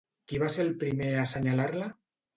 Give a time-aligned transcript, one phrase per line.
[0.31, 1.95] Qui va ser el primer a assenyalar-la?